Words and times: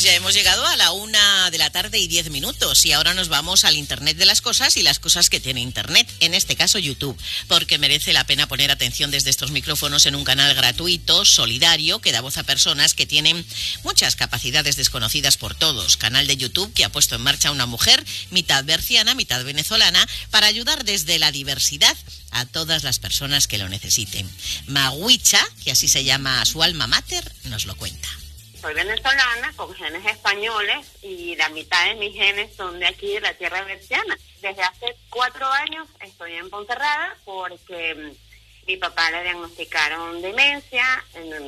Pues 0.00 0.10
ya 0.10 0.16
hemos 0.16 0.32
llegado 0.32 0.66
a 0.66 0.78
la 0.78 0.92
una 0.92 1.50
de 1.50 1.58
la 1.58 1.68
tarde 1.68 1.98
y 1.98 2.08
diez 2.08 2.30
minutos 2.30 2.86
y 2.86 2.92
ahora 2.92 3.12
nos 3.12 3.28
vamos 3.28 3.66
al 3.66 3.76
Internet 3.76 4.16
de 4.16 4.24
las 4.24 4.40
cosas 4.40 4.78
y 4.78 4.82
las 4.82 4.98
cosas 4.98 5.28
que 5.28 5.40
tiene 5.40 5.60
Internet, 5.60 6.10
en 6.20 6.32
este 6.32 6.56
caso 6.56 6.78
YouTube, 6.78 7.20
porque 7.48 7.76
merece 7.76 8.14
la 8.14 8.24
pena 8.24 8.48
poner 8.48 8.70
atención 8.70 9.10
desde 9.10 9.28
estos 9.28 9.50
micrófonos 9.50 10.06
en 10.06 10.14
un 10.14 10.24
canal 10.24 10.54
gratuito, 10.54 11.26
solidario, 11.26 11.98
que 12.00 12.12
da 12.12 12.22
voz 12.22 12.38
a 12.38 12.44
personas 12.44 12.94
que 12.94 13.04
tienen 13.04 13.44
muchas 13.84 14.16
capacidades 14.16 14.76
desconocidas 14.76 15.36
por 15.36 15.54
todos. 15.54 15.98
Canal 15.98 16.26
de 16.26 16.38
YouTube 16.38 16.72
que 16.72 16.86
ha 16.86 16.92
puesto 16.92 17.16
en 17.16 17.20
marcha 17.20 17.50
una 17.50 17.66
mujer, 17.66 18.02
mitad 18.30 18.64
berciana, 18.64 19.14
mitad 19.14 19.44
venezolana, 19.44 20.08
para 20.30 20.46
ayudar 20.46 20.86
desde 20.86 21.18
la 21.18 21.30
diversidad 21.30 21.94
a 22.30 22.46
todas 22.46 22.84
las 22.84 23.00
personas 23.00 23.46
que 23.46 23.58
lo 23.58 23.68
necesiten. 23.68 24.26
Maguicha, 24.66 25.46
que 25.62 25.72
así 25.72 25.88
se 25.88 26.04
llama 26.04 26.42
su 26.46 26.62
alma 26.62 26.86
mater, 26.86 27.30
nos 27.44 27.66
lo 27.66 27.76
cuenta 27.76 28.19
soy 28.60 28.74
venezolana 28.74 29.52
con 29.56 29.74
genes 29.74 30.04
españoles 30.04 30.86
y 31.02 31.34
la 31.36 31.48
mitad 31.48 31.86
de 31.86 31.94
mis 31.94 32.14
genes 32.14 32.54
son 32.54 32.78
de 32.78 32.86
aquí, 32.86 33.14
de 33.14 33.20
la 33.20 33.34
tierra 33.34 33.62
berciana. 33.62 34.18
Desde 34.40 34.62
hace 34.62 34.96
cuatro 35.08 35.46
años 35.46 35.88
estoy 36.00 36.34
en 36.34 36.50
Ponferrada 36.50 37.16
porque 37.24 37.94
mm, 37.94 38.66
mi 38.66 38.76
papá 38.76 39.10
le 39.10 39.22
diagnosticaron 39.22 40.20
demencia, 40.20 40.84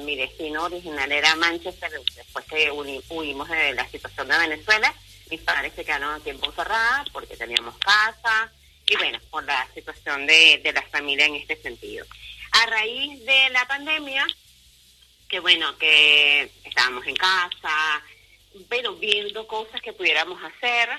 mi 0.05 0.16
destino 0.16 0.65
original 0.65 1.11
era 1.12 1.37
Manchester, 1.37 1.91
después 2.16 2.45
que 2.47 2.71
huimos 2.71 3.49
de 3.49 3.74
la 3.74 3.87
situación 3.88 4.29
de 4.29 4.38
Venezuela, 4.38 4.95
mis 5.30 5.41
padres 5.41 5.73
se 5.74 5.85
quedaron 5.85 6.15
aquí 6.15 6.30
en 6.30 6.38
Ponferrada 6.38 7.05
porque 7.13 7.37
teníamos 7.37 7.77
casa 7.79 8.51
y 8.87 8.97
bueno, 8.97 9.19
por 9.30 9.45
la 9.45 9.69
situación 9.74 10.27
de, 10.27 10.60
de 10.63 10.73
la 10.73 10.83
familia 10.83 11.27
en 11.27 11.37
este 11.37 11.57
sentido. 11.57 12.07
A 12.52 12.66
raíz 12.66 13.24
de 13.24 13.51
la 13.51 13.66
pandemia, 13.66 14.26
que 15.33 15.41
bueno, 15.41 15.75
que 15.79 16.43
estábamos 16.63 17.07
en 17.07 17.16
casa, 17.16 18.05
pero 18.69 18.95
viendo 18.97 19.47
cosas 19.47 19.80
que 19.80 19.95
pudiéramos 19.95 20.38
hacer. 20.45 20.91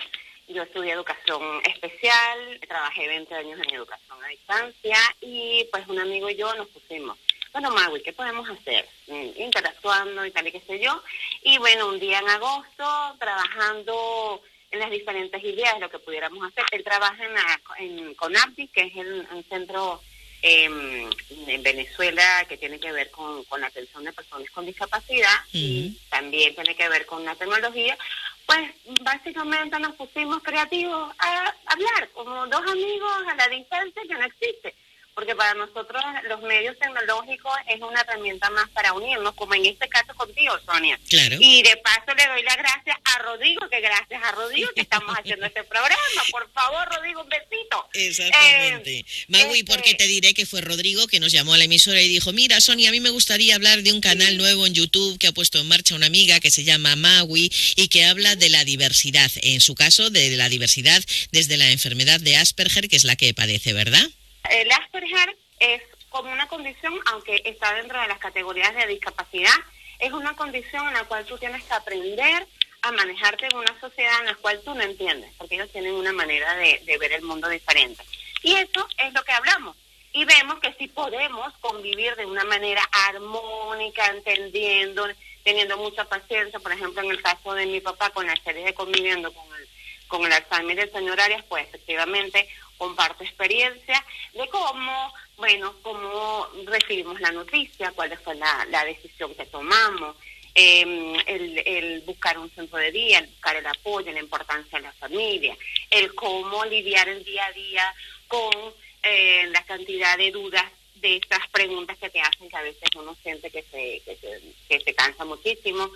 Yo 0.47 0.63
estudié 0.63 0.93
educación 0.93 1.61
especial, 1.63 2.59
trabajé 2.67 3.07
20 3.07 3.35
años 3.35 3.59
en 3.63 3.75
educación 3.75 4.23
a 4.23 4.27
distancia 4.29 4.97
y 5.21 5.69
pues 5.71 5.87
un 5.87 5.99
amigo 5.99 6.31
y 6.31 6.35
yo 6.35 6.51
nos 6.55 6.67
pusimos, 6.69 7.17
bueno 7.51 7.69
Magui, 7.69 8.01
¿qué 8.01 8.11
podemos 8.11 8.49
hacer? 8.49 8.89
Mm, 9.07 9.39
interactuando 9.39 10.25
y 10.25 10.31
tal 10.31 10.47
y 10.47 10.51
qué 10.51 10.61
sé 10.61 10.79
yo. 10.79 10.99
Y 11.43 11.59
bueno, 11.59 11.89
un 11.89 11.99
día 11.99 12.17
en 12.17 12.29
agosto, 12.29 13.15
trabajando 13.19 14.41
en 14.71 14.79
las 14.79 14.89
diferentes 14.89 15.43
ideas 15.43 15.75
de 15.75 15.81
lo 15.81 15.91
que 15.91 15.99
pudiéramos 15.99 16.43
hacer. 16.47 16.65
Él 16.71 16.83
trabaja 16.83 17.23
en, 17.23 17.33
la, 17.35 17.61
en 17.77 18.15
CONAPI, 18.15 18.67
que 18.69 18.81
es 18.81 18.95
el, 18.95 19.45
centro 19.47 20.01
Em, 20.45 21.09
en 21.47 21.63
Venezuela 21.63 22.45
que 22.47 22.57
tiene 22.57 22.79
que 22.79 22.91
ver 22.91 23.09
con, 23.11 23.43
con 23.45 23.61
la 23.61 23.67
atención 23.67 24.03
de 24.03 24.13
personas 24.13 24.49
con 24.51 24.65
discapacidad 24.65 25.35
y 25.51 25.99
también 26.09 26.55
tiene 26.55 26.75
que 26.75 26.89
ver 26.89 27.05
con 27.05 27.23
la 27.23 27.35
tecnología, 27.35 27.97
pues 28.45 28.71
básicamente 29.01 29.79
nos 29.79 29.95
pusimos 29.95 30.41
creativos 30.43 31.13
a 31.19 31.55
hablar 31.65 32.09
como 32.13 32.47
dos 32.47 32.61
amigos 32.71 33.11
a 33.27 33.35
la 33.35 33.47
distancia 33.47 34.01
que 34.07 34.13
no 34.13 34.25
existe 34.25 34.75
porque 35.15 35.35
para 35.35 35.53
nosotros 35.53 36.01
los 36.27 36.41
medios 36.41 36.77
tecnológicos 36.79 37.53
es 37.67 37.79
una 37.81 38.01
herramienta 38.01 38.49
más 38.49 38.69
para 38.69 38.93
unirnos, 38.93 39.33
como 39.35 39.53
en 39.53 39.65
este 39.65 39.87
caso 39.87 40.13
contigo, 40.15 40.53
Sonia. 40.65 40.99
Claro. 41.09 41.37
Y 41.39 41.61
de 41.61 41.77
paso 41.77 42.13
le 42.17 42.25
doy 42.27 42.43
las 42.43 42.57
gracias 42.57 42.97
a 43.03 43.19
Rodrigo, 43.19 43.67
que 43.69 43.79
gracias 43.79 44.23
a 44.23 44.31
Rodrigo 44.31 44.69
que 44.75 44.81
estamos 44.81 45.15
haciendo 45.17 45.45
este 45.45 45.63
programa. 45.63 45.97
Por 46.31 46.51
favor, 46.51 46.87
Rodrigo, 46.95 47.21
un 47.21 47.29
besito. 47.29 47.87
Exactamente. 47.93 48.99
Eh, 48.99 49.05
Magui, 49.27 49.59
este 49.59 49.71
porque 49.71 49.93
te 49.93 50.07
diré 50.07 50.33
que 50.33 50.45
fue 50.45 50.61
Rodrigo 50.61 51.07
que 51.07 51.19
nos 51.19 51.31
llamó 51.31 51.53
a 51.53 51.57
la 51.57 51.65
emisora 51.65 52.01
y 52.01 52.07
dijo, 52.07 52.33
mira, 52.33 52.59
Sonia, 52.61 52.89
a 52.89 52.91
mí 52.91 52.99
me 52.99 53.09
gustaría 53.09 53.55
hablar 53.55 53.83
de 53.83 53.91
un 53.91 54.01
canal 54.01 54.37
nuevo 54.37 54.65
en 54.65 54.73
YouTube 54.73 55.19
que 55.19 55.27
ha 55.27 55.31
puesto 55.31 55.59
en 55.59 55.67
marcha 55.67 55.95
una 55.95 56.07
amiga 56.07 56.39
que 56.39 56.51
se 56.51 56.63
llama 56.63 56.95
Magui 56.95 57.51
y 57.75 57.87
que 57.87 58.05
habla 58.05 58.35
de 58.35 58.49
la 58.49 58.65
diversidad, 58.65 59.31
en 59.41 59.61
su 59.61 59.75
caso, 59.75 60.09
de 60.09 60.31
la 60.31 60.49
diversidad 60.49 61.03
desde 61.31 61.57
la 61.57 61.71
enfermedad 61.71 62.19
de 62.19 62.37
Asperger, 62.37 62.89
que 62.89 62.95
es 62.95 63.03
la 63.03 63.15
que 63.15 63.33
padece, 63.33 63.73
¿verdad? 63.73 64.09
El 64.49 64.71
Asperger 64.71 65.37
es 65.59 65.81
como 66.09 66.31
una 66.31 66.47
condición, 66.47 66.93
aunque 67.07 67.41
está 67.45 67.73
dentro 67.73 67.99
de 67.99 68.07
las 68.07 68.19
categorías 68.19 68.75
de 68.75 68.87
discapacidad, 68.87 69.55
es 69.99 70.11
una 70.11 70.35
condición 70.35 70.87
en 70.87 70.93
la 70.93 71.05
cual 71.05 71.25
tú 71.25 71.37
tienes 71.37 71.63
que 71.63 71.73
aprender 71.73 72.45
a 72.81 72.91
manejarte 72.91 73.47
en 73.47 73.55
una 73.55 73.79
sociedad 73.79 74.19
en 74.19 74.25
la 74.27 74.35
cual 74.35 74.61
tú 74.63 74.75
no 74.75 74.81
entiendes, 74.81 75.33
porque 75.37 75.55
ellos 75.55 75.71
tienen 75.71 75.93
una 75.93 76.11
manera 76.11 76.55
de, 76.55 76.97
ver 76.99 77.13
el 77.13 77.21
mundo 77.21 77.47
diferente. 77.47 78.03
Y 78.41 78.53
eso 78.55 78.87
es 78.97 79.13
lo 79.13 79.23
que 79.23 79.31
hablamos. 79.31 79.77
Y 80.11 80.25
vemos 80.25 80.59
que 80.59 80.73
sí 80.73 80.87
podemos 80.87 81.53
convivir 81.61 82.15
de 82.17 82.25
una 82.25 82.43
manera 82.43 82.83
armónica, 83.07 84.07
entendiendo, 84.07 85.07
teniendo 85.43 85.77
mucha 85.77 86.03
paciencia. 86.03 86.59
Por 86.59 86.73
ejemplo, 86.73 87.01
en 87.01 87.11
el 87.11 87.21
caso 87.21 87.53
de 87.53 87.65
mi 87.65 87.79
papá, 87.79 88.09
con 88.09 88.27
la 88.27 88.35
serie 88.43 88.65
de 88.65 88.73
conviviendo 88.73 89.33
con 89.33 89.45
el, 89.55 89.67
con 90.13 90.27
el 90.27 90.31
Alzheimer 90.31 90.75
del 90.75 90.91
señor 90.91 91.19
Arias, 91.19 91.43
pues 91.49 91.65
efectivamente 91.67 92.47
comparto 92.77 93.23
experiencia 93.23 94.05
de 94.33 94.47
cómo, 94.47 95.11
bueno, 95.37 95.73
cómo 95.81 96.47
recibimos 96.65 97.19
la 97.19 97.31
noticia, 97.31 97.91
cuál 97.95 98.15
fue 98.19 98.35
la, 98.35 98.85
decisión 98.85 99.33
que 99.33 99.47
tomamos, 99.47 100.15
eh, 100.53 101.17
el, 101.25 101.57
el, 101.65 102.01
buscar 102.01 102.37
un 102.37 102.51
centro 102.51 102.77
de 102.77 102.91
día, 102.91 103.17
el 103.17 103.25
buscar 103.25 103.55
el 103.55 103.65
apoyo, 103.65 104.11
la 104.11 104.19
importancia 104.19 104.77
de 104.77 104.85
la 104.85 104.91
familia, 104.91 105.57
el 105.89 106.13
cómo 106.13 106.63
lidiar 106.65 107.09
el 107.09 107.23
día 107.23 107.47
a 107.47 107.51
día 107.53 107.95
con 108.27 108.53
eh, 109.01 109.47
la 109.47 109.63
cantidad 109.63 110.15
de 110.15 110.29
dudas 110.29 110.65
de 110.93 111.15
estas 111.15 111.47
preguntas 111.47 111.97
que 111.97 112.11
te 112.11 112.21
hacen, 112.21 112.49
que 112.49 112.55
a 112.55 112.61
veces 112.61 112.87
uno 112.95 113.17
siente 113.23 113.49
que 113.49 113.63
se, 113.63 113.99
que 114.05 114.15
se, 114.17 114.41
que 114.69 114.79
se 114.79 114.93
cansa 114.93 115.25
muchísimo. 115.25 115.89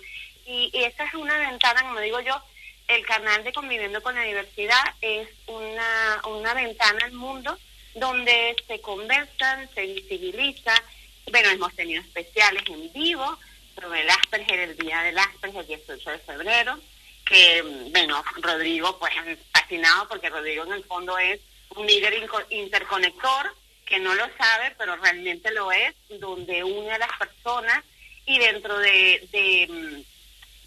Y, 0.44 0.70
y 0.72 0.82
esa 0.82 1.04
es 1.04 1.14
una 1.14 1.38
ventana, 1.38 1.82
como 1.82 2.00
digo 2.00 2.20
yo, 2.20 2.42
el 2.88 3.04
canal 3.04 3.44
de 3.44 3.52
Conviviendo 3.52 4.02
con 4.02 4.14
la 4.14 4.22
Diversidad 4.22 4.82
es 5.02 5.28
una, 5.46 6.22
una 6.26 6.54
ventana 6.54 7.04
al 7.04 7.12
mundo 7.12 7.58
donde 7.94 8.56
se 8.66 8.80
conversan, 8.80 9.68
se 9.74 9.82
visibiliza. 9.82 10.72
Bueno, 11.30 11.50
hemos 11.50 11.74
tenido 11.74 12.00
especiales 12.00 12.62
en 12.66 12.90
vivo 12.92 13.38
sobre 13.74 14.00
el 14.00 14.10
Asperger, 14.10 14.60
el 14.60 14.76
Día 14.76 15.02
del 15.02 15.18
Asperger, 15.18 15.60
el 15.60 15.66
18 15.66 16.10
de 16.10 16.18
febrero, 16.20 16.78
que, 17.26 17.62
bueno, 17.90 18.24
Rodrigo, 18.40 18.98
pues 18.98 19.12
fascinado 19.52 20.08
porque 20.08 20.30
Rodrigo 20.30 20.64
en 20.64 20.72
el 20.72 20.84
fondo 20.84 21.18
es 21.18 21.40
un 21.76 21.86
líder 21.86 22.26
interconector 22.50 23.54
que 23.84 23.98
no 23.98 24.14
lo 24.14 24.24
sabe, 24.38 24.74
pero 24.78 24.96
realmente 24.96 25.50
lo 25.50 25.70
es, 25.72 25.94
donde 26.08 26.64
une 26.64 26.90
a 26.90 26.98
las 26.98 27.12
personas 27.18 27.84
y 28.24 28.38
dentro 28.38 28.78
de, 28.78 29.28
de 29.30 30.04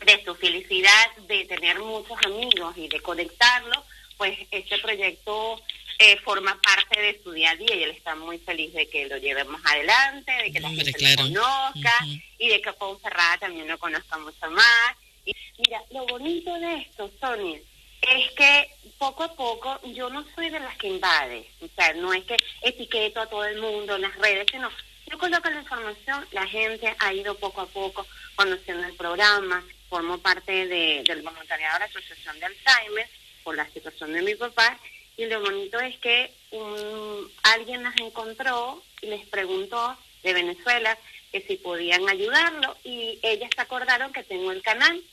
de 0.06 0.24
su 0.24 0.36
felicidad 0.36 1.16
de 1.28 1.46
tener 1.46 1.80
muchos 1.80 2.18
amigos 2.26 2.76
y 2.78 2.88
de 2.88 3.00
conectarlo, 3.02 3.84
pues 4.18 4.38
este 4.52 4.78
proyecto 4.80 5.62
eh, 6.00 6.18
forma 6.24 6.60
parte 6.62 7.00
de 7.00 7.22
su 7.24 7.32
día 7.32 7.52
a 7.52 7.56
día 7.56 7.76
y 7.76 7.84
él 7.84 7.92
está 7.92 8.16
muy 8.16 8.40
feliz 8.40 8.74
de 8.74 8.90
que 8.90 9.08
lo 9.08 9.18
llevemos 9.18 9.62
adelante, 9.64 10.32
de 10.32 10.52
que 10.52 10.60
la 10.60 10.70
gente 10.70 10.94
lo 11.00 11.24
conozca 11.24 11.94
y 12.40 12.50
de 12.50 12.62
que 12.62 12.74
Ponferrada 12.74 13.38
también 13.38 13.68
lo 13.68 13.78
conozca 13.78 14.18
mucho 14.18 14.50
más. 14.50 14.96
Y 15.26 15.36
mira, 15.60 15.84
lo 15.92 16.06
bonito 16.08 16.54
de 16.60 16.78
esto, 16.78 17.12
Sonia, 17.20 17.60
es 18.02 18.32
que 18.32 18.68
poco 18.98 19.24
a 19.24 19.36
poco 19.36 19.80
yo 19.94 20.10
no 20.10 20.26
soy 20.34 20.50
de 20.50 20.60
las 20.60 20.76
que 20.78 20.88
invade, 20.88 21.48
o 21.62 21.68
sea, 21.76 21.94
no 21.94 22.14
es 22.14 22.24
que 22.24 22.38
etiqueto 22.62 23.22
a 23.22 23.28
todo 23.28 23.46
el 23.46 23.62
mundo 23.62 23.96
en 23.96 24.02
las 24.02 24.16
redes, 24.16 24.48
sino 24.52 24.70
yo 25.06 25.18
coloco 25.18 25.50
la 25.50 25.60
información, 25.60 26.26
la 26.32 26.48
gente 26.48 26.96
ha 26.98 27.14
ido 27.14 27.36
poco 27.36 27.62
a 27.62 27.68
poco 27.68 28.08
conociendo 28.36 28.88
el 28.88 28.96
programa, 28.96 29.64
formo 29.92 30.18
parte 30.20 30.68
de, 30.68 31.04
del 31.06 31.22
voluntariado 31.22 31.74
de 31.74 31.80
la 31.82 31.86
Asociación 31.86 32.40
de 32.40 32.46
Alzheimer 32.46 33.10
por 33.44 33.58
la 33.58 33.70
situación 33.72 34.14
de 34.14 34.22
mi 34.22 34.36
papá 34.36 34.80
y 35.18 35.26
lo 35.26 35.42
bonito 35.42 35.80
es 35.82 35.98
que 35.98 36.32
un, 36.52 37.30
alguien 37.44 37.84
las 37.84 37.98
encontró 37.98 38.82
y 39.02 39.08
les 39.08 39.28
preguntó 39.28 39.98
de 40.24 40.34
Venezuela 40.34 40.98
que 41.34 41.42
si 41.42 41.58
podían 41.58 42.08
ayudarlo 42.08 42.78
y 42.86 43.20
ellas 43.22 43.50
se 43.54 43.62
acordaron 43.62 44.14
que 44.14 44.24
tengo 44.24 44.54
el 44.54 44.62
canal 44.62 45.04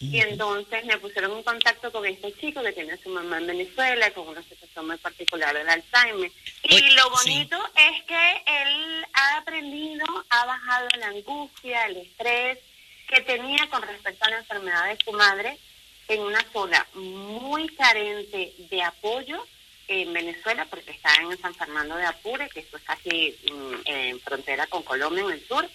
y 0.00 0.20
entonces 0.20 0.84
me 0.84 0.98
pusieron 0.98 1.38
en 1.38 1.44
contacto 1.44 1.92
con 1.92 2.04
este 2.04 2.32
chico 2.34 2.60
que 2.62 2.72
tiene 2.72 2.94
a 2.94 2.98
su 2.98 3.08
mamá 3.10 3.38
en 3.38 3.46
Venezuela 3.46 4.10
con 4.10 4.26
una 4.28 4.42
situación 4.42 4.88
muy 4.88 4.96
particular 4.96 5.56
del 5.56 5.68
Alzheimer. 5.68 6.30
Y 6.64 6.80
lo 6.90 7.10
bonito 7.10 7.56
es 7.76 8.02
que 8.02 8.42
él 8.46 9.06
ha 9.12 9.36
aprendido, 9.38 10.04
ha 10.28 10.44
bajado 10.44 10.88
la 10.98 11.06
angustia, 11.06 11.86
el 11.86 11.98
estrés, 11.98 12.58
que 13.14 13.20
tenía 13.22 13.68
con 13.70 13.82
respecto 13.82 14.24
a 14.24 14.30
la 14.30 14.38
enfermedad 14.38 14.88
de 14.88 15.04
su 15.04 15.12
madre 15.12 15.56
en 16.08 16.20
una 16.20 16.44
zona 16.52 16.84
muy 16.94 17.68
carente 17.68 18.52
de 18.58 18.82
apoyo 18.82 19.46
en 19.86 20.12
Venezuela, 20.12 20.66
porque 20.68 20.90
está 20.90 21.14
en 21.20 21.38
San 21.38 21.54
Fernando 21.54 21.94
de 21.94 22.06
Apure, 22.06 22.48
que 22.48 22.60
esto 22.60 22.76
es 22.76 22.82
casi 22.82 23.36
mm, 23.52 23.74
en 23.84 24.20
frontera 24.20 24.66
con 24.66 24.82
Colombia 24.82 25.22
en 25.22 25.30
el 25.30 25.46
sur, 25.46 25.68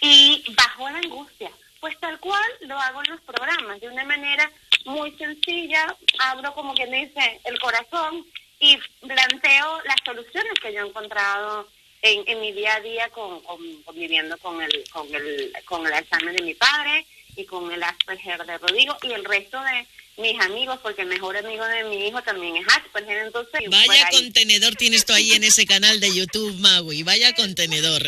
y 0.00 0.42
bajó 0.56 0.88
la 0.88 0.98
angustia. 0.98 1.50
Pues 1.80 1.98
tal 2.00 2.18
cual 2.20 2.50
lo 2.62 2.78
hago 2.78 3.02
en 3.04 3.10
los 3.10 3.20
programas, 3.20 3.80
de 3.80 3.88
una 3.88 4.04
manera 4.04 4.50
muy 4.86 5.12
sencilla, 5.12 5.94
abro 6.18 6.54
como 6.54 6.74
quien 6.74 6.90
dice 6.90 7.40
el 7.44 7.58
corazón 7.60 8.24
y 8.60 8.78
planteo 9.06 9.82
las 9.84 9.96
soluciones 10.04 10.54
que 10.60 10.72
yo 10.72 10.84
he 10.84 10.88
encontrado 10.88 11.68
en, 12.02 12.24
en 12.26 12.40
mi 12.40 12.52
día 12.52 12.76
a 12.76 12.80
día 12.80 13.08
con, 13.10 13.40
con, 13.42 13.82
conviviendo 13.82 14.36
con 14.38 14.62
el, 14.62 14.84
con 14.90 15.12
el, 15.14 15.52
con 15.64 15.86
el 15.86 15.92
examen 15.92 16.36
de 16.36 16.42
mi 16.42 16.54
padre 16.54 17.06
y 17.36 17.44
con 17.44 17.70
el 17.72 17.82
Asperger 17.82 18.44
de 18.44 18.58
Rodrigo 18.58 18.96
y 19.02 19.12
el 19.12 19.24
resto 19.24 19.60
de 19.60 19.86
mis 20.18 20.38
amigos, 20.40 20.78
porque 20.82 21.02
el 21.02 21.08
mejor 21.08 21.36
amigo 21.36 21.64
de 21.64 21.84
mi 21.84 22.08
hijo 22.08 22.20
también 22.22 22.56
es 22.56 22.66
Asperger, 22.68 23.26
entonces... 23.26 23.60
Vaya 23.68 24.08
contenedor 24.10 24.74
tienes 24.74 25.04
tú 25.04 25.12
ahí 25.12 25.32
en 25.32 25.44
ese 25.44 25.64
canal 25.66 26.00
de 26.00 26.14
YouTube, 26.14 26.54
Maui, 26.58 27.02
vaya 27.02 27.32
contenedor. 27.34 28.02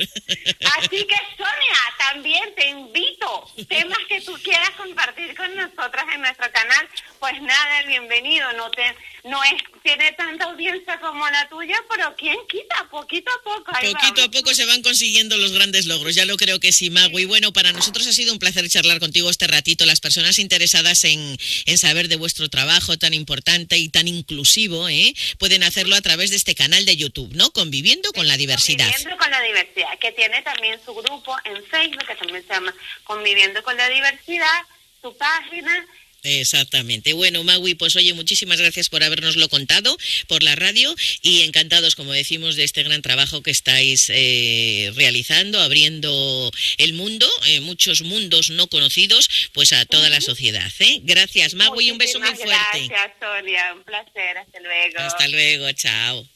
Así 0.78 1.06
que 1.06 1.16
Sonia, 1.36 1.80
también 1.98 2.54
te 2.56 2.68
invito, 2.68 3.50
temas 3.68 3.98
que 4.08 4.20
tú 4.22 4.34
quieras 4.42 4.70
compartir 4.70 5.34
con 5.36 5.54
nosotras 5.54 6.04
en 6.12 6.20
nuestro 6.20 6.50
canal, 6.52 6.88
pues 7.18 7.40
nada, 7.42 7.82
bienvenido, 7.86 8.52
no 8.54 8.70
te 8.70 8.82
no 9.24 9.42
es 9.44 9.62
tiene 9.82 10.12
tanta 10.12 10.44
audiencia 10.44 11.00
como 11.00 11.28
la 11.28 11.48
tuya, 11.48 11.76
pero 11.88 12.14
quién 12.16 12.36
quita, 12.48 12.86
poquito 12.90 13.30
a 13.30 13.42
poco. 13.42 13.72
poquito 13.72 14.22
a 14.22 14.30
poco 14.30 14.54
se 14.54 14.66
van 14.66 14.82
consiguiendo 14.82 15.36
los 15.38 15.52
grandes 15.52 15.86
logros, 15.86 16.14
ya 16.14 16.24
lo 16.24 16.36
creo 16.36 16.60
que 16.60 16.72
sí. 16.72 16.90
Y 17.12 17.24
bueno, 17.24 17.52
para 17.52 17.72
nosotros 17.72 18.06
ha 18.06 18.12
sido 18.12 18.32
un 18.32 18.38
placer 18.38 18.68
charlar 18.68 19.00
contigo 19.00 19.30
este 19.30 19.46
ratito. 19.46 19.86
Las 19.86 20.00
personas 20.00 20.38
interesadas 20.38 21.04
en, 21.04 21.36
en 21.66 21.78
saber 21.78 22.00
de 22.08 22.17
vuestro 22.17 22.49
trabajo 22.49 22.97
tan 22.97 23.14
importante 23.14 23.79
y 23.79 23.88
tan 23.88 24.08
inclusivo, 24.08 24.88
¿eh? 24.88 25.14
pueden 25.38 25.62
hacerlo 25.62 25.97
a 25.97 26.00
través 26.00 26.31
de 26.31 26.37
este 26.37 26.55
canal 26.55 26.85
de 26.85 26.97
YouTube, 26.97 27.35
¿no? 27.35 27.50
Conviviendo 27.50 28.12
con 28.12 28.29
la 28.29 28.37
diversidad. 28.37 28.87
Conviviendo 28.87 29.17
con 29.17 29.31
la 29.31 29.43
diversidad, 29.43 29.99
que 29.99 30.12
tiene 30.12 30.43
también 30.43 30.79
su 30.85 30.94
grupo 30.94 31.37
en 31.44 31.64
Facebook, 31.64 32.06
que 32.06 32.14
también 32.14 32.43
se 32.47 32.55
llama 32.55 32.75
Conviviendo 33.05 33.62
con 33.62 33.76
la 33.76 33.88
Diversidad, 33.88 34.62
su 35.02 35.17
página 35.17 35.87
Exactamente. 36.22 37.12
Bueno, 37.12 37.44
Magui, 37.44 37.75
pues 37.75 37.96
oye, 37.96 38.12
muchísimas 38.14 38.61
gracias 38.61 38.88
por 38.88 39.02
habernoslo 39.02 39.49
contado 39.49 39.96
por 40.28 40.43
la 40.43 40.55
radio 40.55 40.94
y 41.22 41.43
encantados, 41.43 41.94
como 41.94 42.12
decimos, 42.12 42.56
de 42.56 42.64
este 42.64 42.82
gran 42.82 43.02
trabajo 43.02 43.43
que 43.43 43.50
estáis 43.50 44.11
eh, 44.11 44.93
realizando, 44.94 45.61
abriendo 45.61 46.50
el 46.78 46.93
mundo, 46.93 47.28
eh, 47.46 47.61
muchos 47.61 48.02
mundos 48.02 48.50
no 48.50 48.67
conocidos, 48.67 49.28
pues 49.52 49.72
a 49.72 49.84
toda 49.87 50.08
la 50.11 50.20
sociedad. 50.20 50.70
¿eh? 50.81 51.00
Gracias, 51.02 51.55
Magui, 51.55 51.90
un 51.90 51.99
beso 51.99 52.20
muy 52.20 52.28
fuerte. 52.34 52.87
Gracias, 52.88 53.12
Sonia, 53.20 53.75
un 53.75 53.84
placer, 53.84 54.38
hasta 54.38 54.61
luego. 54.61 54.99
Hasta 54.99 55.28
luego, 55.28 55.73
chao. 55.73 56.28